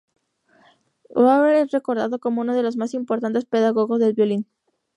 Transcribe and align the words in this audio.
Auer 1.13 1.45
es 1.57 1.69
recordado 1.69 2.17
como 2.17 2.41
uno 2.41 2.55
de 2.55 2.63
los 2.63 2.75
más 2.75 2.95
importantes 2.95 3.45
pedagogos 3.45 3.99
del 3.99 4.13
violín. 4.15 4.47